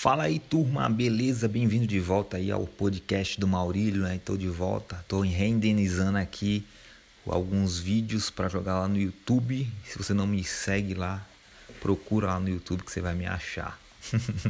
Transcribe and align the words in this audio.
Fala 0.00 0.22
aí, 0.22 0.38
turma, 0.38 0.88
beleza? 0.88 1.48
Bem-vindo 1.48 1.84
de 1.84 1.98
volta 1.98 2.36
aí 2.36 2.52
ao 2.52 2.64
podcast 2.68 3.40
do 3.40 3.48
Maurílio, 3.48 4.02
né? 4.02 4.14
Estou 4.14 4.36
de 4.36 4.46
volta, 4.46 4.94
estou 4.94 5.22
renderizando 5.22 6.16
aqui 6.18 6.64
alguns 7.26 7.80
vídeos 7.80 8.30
para 8.30 8.48
jogar 8.48 8.78
lá 8.78 8.86
no 8.86 8.96
YouTube. 8.96 9.68
Se 9.84 9.98
você 9.98 10.14
não 10.14 10.24
me 10.24 10.44
segue 10.44 10.94
lá, 10.94 11.26
procura 11.80 12.28
lá 12.28 12.38
no 12.38 12.48
YouTube 12.48 12.84
que 12.84 12.92
você 12.92 13.00
vai 13.00 13.12
me 13.12 13.26
achar. 13.26 13.76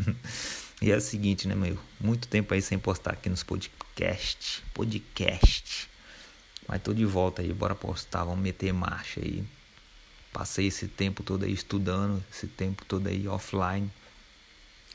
e 0.80 0.90
é 0.90 0.96
o 0.96 1.00
seguinte, 1.02 1.46
né, 1.46 1.54
meu? 1.54 1.76
Muito 2.00 2.26
tempo 2.26 2.54
aí 2.54 2.62
sem 2.62 2.78
postar 2.78 3.12
aqui 3.12 3.28
nos 3.28 3.42
podcast, 3.42 4.64
podcast. 4.72 5.90
Mas 6.66 6.80
tô 6.80 6.94
de 6.94 7.04
volta 7.04 7.42
aí, 7.42 7.52
bora 7.52 7.74
postar, 7.74 8.24
vamos 8.24 8.40
meter 8.40 8.72
marcha 8.72 9.20
aí. 9.20 9.44
Passei 10.32 10.68
esse 10.68 10.88
tempo 10.88 11.22
todo 11.22 11.44
aí 11.44 11.52
estudando, 11.52 12.24
esse 12.32 12.46
tempo 12.46 12.82
todo 12.86 13.08
aí 13.08 13.28
offline 13.28 13.90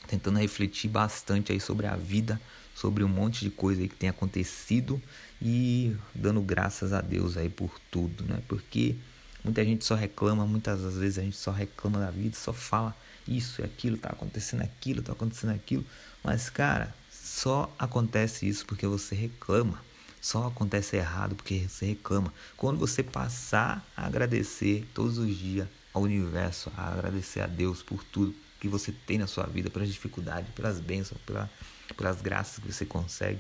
tentando 0.09 0.39
refletir 0.39 0.89
bastante 0.89 1.51
aí 1.51 1.59
sobre 1.59 1.85
a 1.85 1.95
vida, 1.95 2.41
sobre 2.73 3.03
um 3.03 3.07
monte 3.07 3.41
de 3.41 3.51
coisa 3.51 3.81
aí 3.81 3.87
que 3.87 3.95
tem 3.95 4.09
acontecido 4.09 4.99
e 5.39 5.95
dando 6.15 6.41
graças 6.41 6.91
a 6.91 6.99
Deus 6.99 7.37
aí 7.37 7.47
por 7.47 7.79
tudo, 7.91 8.23
né? 8.23 8.41
Porque 8.47 8.95
muita 9.43 9.63
gente 9.63 9.85
só 9.85 9.93
reclama, 9.93 10.47
muitas 10.47 10.81
das 10.81 10.95
vezes 10.95 11.19
a 11.19 11.21
gente 11.21 11.37
só 11.37 11.51
reclama 11.51 11.99
da 11.99 12.09
vida, 12.09 12.35
só 12.35 12.51
fala 12.51 12.95
isso 13.27 13.61
e 13.61 13.63
aquilo, 13.63 13.97
tá 13.97 14.09
acontecendo 14.09 14.63
aquilo, 14.63 15.03
tá 15.03 15.11
acontecendo 15.11 15.51
aquilo, 15.51 15.85
mas 16.23 16.49
cara, 16.49 16.95
só 17.11 17.71
acontece 17.77 18.47
isso 18.47 18.65
porque 18.65 18.87
você 18.87 19.13
reclama. 19.13 19.87
Só 20.21 20.47
acontece 20.47 20.97
errado 20.97 21.33
porque 21.33 21.65
você 21.69 21.85
reclama. 21.85 22.33
Quando 22.57 22.77
você 22.77 23.01
passar 23.01 23.87
a 23.95 24.05
agradecer 24.05 24.85
todos 24.93 25.17
os 25.17 25.33
dias 25.37 25.65
ao 25.93 26.01
universo, 26.01 26.69
a 26.75 26.89
agradecer 26.89 27.39
a 27.39 27.47
Deus 27.47 27.81
por 27.81 28.03
tudo, 28.03 28.35
que 28.59 28.67
você 28.67 28.91
tem 28.91 29.17
na 29.17 29.27
sua 29.27 29.45
vida, 29.45 29.69
pelas 29.69 29.89
dificuldades, 29.89 30.51
pelas 30.53 30.79
bênçãos, 30.79 31.19
pela, 31.25 31.49
pelas 31.95 32.21
graças 32.21 32.63
que 32.63 32.71
você 32.71 32.85
consegue, 32.85 33.39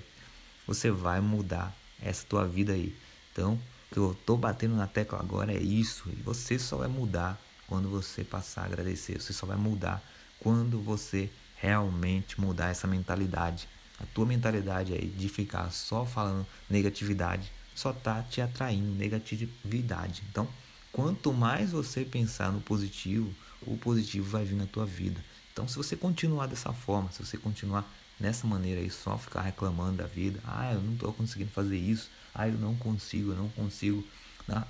você 0.65 0.89
vai 0.89 1.19
mudar 1.19 1.75
essa 2.01 2.25
tua 2.25 2.45
vida 2.45 2.73
aí. 2.73 2.95
Então, 3.31 3.53
o 3.53 3.93
que 3.93 3.97
eu 3.97 4.17
tô 4.25 4.37
batendo 4.37 4.75
na 4.75 4.87
tecla 4.87 5.19
agora 5.19 5.53
é 5.53 5.61
isso. 5.61 6.09
E 6.09 6.21
você 6.21 6.57
só 6.57 6.77
vai 6.77 6.87
mudar 6.87 7.39
quando 7.67 7.89
você 7.89 8.23
passar 8.23 8.61
a 8.61 8.65
agradecer. 8.65 9.21
Você 9.21 9.33
só 9.33 9.45
vai 9.45 9.57
mudar 9.57 10.03
quando 10.39 10.79
você 10.79 11.29
realmente 11.55 12.39
mudar 12.39 12.69
essa 12.69 12.87
mentalidade. 12.87 13.67
A 13.99 14.05
tua 14.05 14.25
mentalidade 14.25 14.93
aí 14.93 15.07
de 15.07 15.27
ficar 15.27 15.71
só 15.71 16.05
falando 16.05 16.47
negatividade 16.69 17.51
só 17.79 17.93
tá 17.93 18.21
te 18.21 18.41
atraindo 18.41 18.91
negatividade. 18.91 20.21
Então, 20.29 20.45
quanto 20.91 21.31
mais 21.31 21.71
você 21.71 22.03
pensar 22.03 22.51
no 22.51 22.59
positivo, 22.59 23.33
o 23.61 23.77
positivo 23.77 24.29
vai 24.29 24.45
vir 24.45 24.55
na 24.55 24.65
tua 24.65 24.85
vida. 24.85 25.23
Então, 25.51 25.67
se 25.67 25.75
você 25.75 25.95
continuar 25.95 26.47
dessa 26.47 26.71
forma, 26.71 27.11
se 27.11 27.23
você 27.25 27.37
continuar 27.37 27.89
nessa 28.19 28.47
maneira 28.47 28.81
aí, 28.81 28.89
só 28.89 29.17
ficar 29.17 29.41
reclamando 29.41 29.97
da 29.97 30.05
vida, 30.05 30.39
ah, 30.45 30.73
eu 30.73 30.81
não 30.81 30.93
estou 30.93 31.13
conseguindo 31.13 31.51
fazer 31.51 31.77
isso, 31.77 32.09
ah, 32.33 32.47
eu 32.47 32.57
não 32.57 32.75
consigo, 32.75 33.31
eu 33.31 33.37
não 33.37 33.49
consigo, 33.49 34.05
né? 34.47 34.63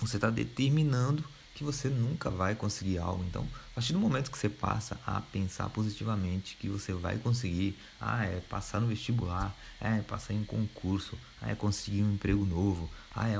você 0.00 0.16
está 0.16 0.30
determinando 0.30 1.24
que 1.54 1.64
você 1.64 1.88
nunca 1.88 2.30
vai 2.30 2.54
conseguir 2.54 2.98
algo. 2.98 3.22
Então, 3.24 3.46
a 3.72 3.74
partir 3.74 3.92
do 3.92 3.98
momento 3.98 4.30
que 4.30 4.38
você 4.38 4.48
passa 4.48 4.98
a 5.06 5.20
pensar 5.20 5.68
positivamente 5.68 6.56
que 6.58 6.68
você 6.68 6.92
vai 6.92 7.18
conseguir, 7.18 7.78
ah, 8.00 8.24
é 8.24 8.40
passar 8.40 8.80
no 8.80 8.86
vestibular, 8.86 9.54
é 9.80 10.00
passar 10.00 10.32
em 10.32 10.44
concurso, 10.44 11.18
ah, 11.42 11.50
é 11.50 11.54
conseguir 11.54 12.02
um 12.02 12.14
emprego 12.14 12.46
novo, 12.46 12.90
ah, 13.14 13.28
é 13.28 13.36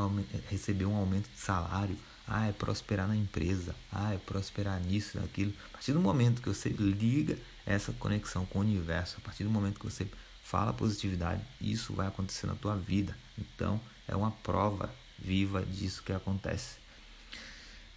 receber 0.51 0.85
um 0.85 0.97
aumento 0.97 1.31
de 1.31 1.41
salário, 1.41 1.97
ah, 2.31 2.47
é 2.47 2.53
prosperar 2.53 3.09
na 3.09 3.17
empresa, 3.17 3.75
ah, 3.91 4.15
é 4.15 4.19
prosperar 4.19 4.81
nisso, 4.81 5.21
naquilo. 5.21 5.53
A 5.67 5.73
partir 5.73 5.93
do 5.93 6.01
momento 6.01 6.41
que 6.41 6.49
você 6.49 6.69
liga 6.69 7.37
essa 7.67 7.93
conexão 7.93 8.47
com 8.47 8.61
o 8.61 8.63
universo, 8.63 9.17
a 9.19 9.21
partir 9.21 9.43
do 9.43 9.51
momento 9.51 9.81
que 9.81 9.85
você 9.85 10.09
fala 10.45 10.73
positividade, 10.73 11.43
isso 11.61 11.93
vai 11.93 12.07
acontecer 12.07 12.47
na 12.47 12.55
tua 12.55 12.77
vida. 12.77 13.17
Então, 13.37 13.81
é 14.07 14.15
uma 14.15 14.31
prova 14.31 14.95
viva 15.19 15.65
disso 15.65 16.05
que 16.05 16.13
acontece. 16.13 16.79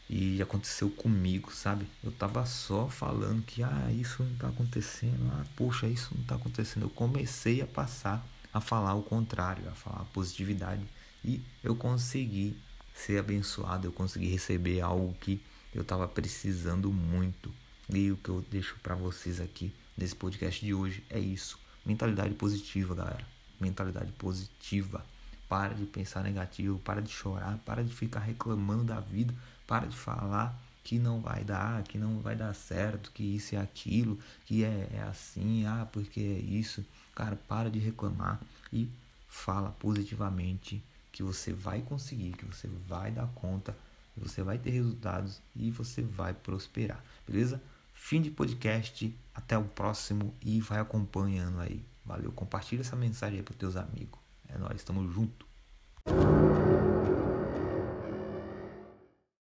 E 0.10 0.42
aconteceu 0.42 0.90
comigo, 0.90 1.52
sabe? 1.54 1.88
Eu 2.04 2.12
tava 2.12 2.44
só 2.48 2.90
falando 2.90 3.44
que 3.44 3.62
ah, 3.62 3.92
isso 3.92 4.24
não 4.24 4.36
tá 4.36 4.48
acontecendo, 4.48 5.32
ah, 5.32 5.46
poxa, 5.56 5.88
isso 5.88 6.10
não 6.18 6.24
tá 6.24 6.36
acontecendo. 6.36 6.84
Eu 6.84 6.90
comecei 6.90 7.62
a 7.62 7.68
passar 7.68 8.28
a 8.52 8.60
falar 8.60 8.96
o 8.96 9.04
contrário, 9.04 9.70
a 9.70 9.76
falar 9.76 10.06
positividade 10.06 10.84
e 11.24 11.42
eu 11.64 11.76
consegui 11.76 12.56
ser 12.94 13.20
abençoado, 13.20 13.88
eu 13.88 13.92
consegui 13.92 14.28
receber 14.28 14.82
algo 14.82 15.14
que 15.20 15.42
eu 15.74 15.82
estava 15.82 16.08
precisando 16.08 16.92
muito. 16.92 17.52
E 17.90 18.12
o 18.12 18.18
que 18.18 18.30
eu 18.30 18.46
deixo 18.50 18.78
para 18.82 18.96
vocês 18.96 19.42
aqui 19.42 19.74
nesse 19.98 20.16
podcast 20.16 20.64
de 20.64 20.74
hoje 20.74 21.04
é 21.10 21.20
isso. 21.20 21.60
Mentalidade 21.86 22.34
positiva, 22.36 22.96
galera. 22.96 23.26
Mentalidade 23.60 24.12
positiva. 24.14 25.04
Para 25.50 25.74
de 25.74 25.86
pensar 25.86 26.24
negativo, 26.24 26.80
para 26.80 27.02
de 27.02 27.12
chorar, 27.12 27.58
para 27.66 27.84
de 27.84 27.94
ficar 27.94 28.22
reclamando 28.22 28.86
da 28.86 29.00
vida, 29.00 29.34
para 29.68 29.86
de 29.86 29.96
falar 29.96 30.58
que 30.84 31.00
não 31.00 31.22
vai 31.22 31.44
dar, 31.44 31.84
que 31.84 31.98
não 31.98 32.20
vai 32.20 32.36
dar 32.36 32.54
certo, 32.54 33.12
que 33.12 33.24
isso 33.24 33.56
é 33.56 33.58
aquilo, 33.58 34.20
que 34.46 34.64
é, 34.64 34.90
é 34.94 35.02
assim, 35.10 35.66
ah, 35.66 35.88
porque 35.92 36.20
é 36.20 36.40
isso. 36.40 36.86
Cara, 37.16 37.36
para 37.48 37.70
de 37.70 37.80
reclamar 37.80 38.40
e 38.72 38.90
fala 39.28 39.72
positivamente 39.72 40.84
que 41.14 41.24
você 41.24 41.54
vai 41.54 41.82
conseguir, 41.82 42.34
que 42.34 42.44
você 42.44 42.68
vai 42.88 43.12
dar 43.12 43.28
conta, 43.28 43.78
você 44.18 44.42
vai 44.42 44.58
ter 44.58 44.72
resultados 44.72 45.40
e 45.56 45.72
você 45.72 46.02
vai 46.02 46.34
prosperar, 46.34 47.02
beleza? 47.26 47.62
Fim 47.94 48.22
de 48.22 48.32
podcast, 48.32 49.16
até 49.34 49.58
o 49.58 49.64
próximo 49.64 50.34
e 50.42 50.60
vai 50.60 50.80
acompanhando 50.80 51.62
aí. 51.62 51.86
Valeu, 52.04 52.32
compartilha 52.32 52.82
essa 52.82 52.96
mensagem 52.96 53.38
aí 53.38 53.44
para 53.44 53.56
teus 53.56 53.78
amigos. 53.78 54.20
É 54.50 54.58
nós, 54.58 54.76
estamos 54.76 55.14
juntos. 55.14 55.48